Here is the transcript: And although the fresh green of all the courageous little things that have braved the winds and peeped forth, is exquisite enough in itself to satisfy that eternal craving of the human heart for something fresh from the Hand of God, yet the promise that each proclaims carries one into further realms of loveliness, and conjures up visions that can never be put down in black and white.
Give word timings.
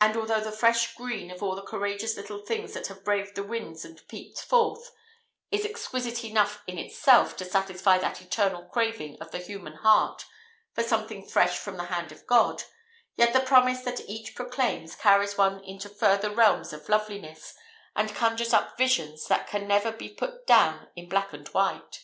And 0.00 0.16
although 0.16 0.40
the 0.40 0.50
fresh 0.50 0.96
green 0.96 1.30
of 1.30 1.40
all 1.40 1.54
the 1.54 1.62
courageous 1.62 2.16
little 2.16 2.44
things 2.44 2.74
that 2.74 2.88
have 2.88 3.04
braved 3.04 3.36
the 3.36 3.44
winds 3.44 3.84
and 3.84 4.02
peeped 4.08 4.40
forth, 4.40 4.90
is 5.52 5.64
exquisite 5.64 6.24
enough 6.24 6.64
in 6.66 6.78
itself 6.78 7.36
to 7.36 7.44
satisfy 7.44 7.96
that 7.98 8.20
eternal 8.20 8.64
craving 8.64 9.16
of 9.20 9.30
the 9.30 9.38
human 9.38 9.74
heart 9.74 10.24
for 10.74 10.82
something 10.82 11.24
fresh 11.28 11.56
from 11.60 11.76
the 11.76 11.84
Hand 11.84 12.10
of 12.10 12.26
God, 12.26 12.64
yet 13.16 13.32
the 13.32 13.38
promise 13.38 13.82
that 13.82 14.00
each 14.08 14.34
proclaims 14.34 14.96
carries 14.96 15.38
one 15.38 15.62
into 15.62 15.88
further 15.88 16.30
realms 16.34 16.72
of 16.72 16.88
loveliness, 16.88 17.54
and 17.94 18.16
conjures 18.16 18.52
up 18.52 18.76
visions 18.76 19.28
that 19.28 19.46
can 19.46 19.68
never 19.68 19.92
be 19.92 20.08
put 20.08 20.44
down 20.48 20.88
in 20.96 21.08
black 21.08 21.32
and 21.32 21.46
white. 21.50 22.00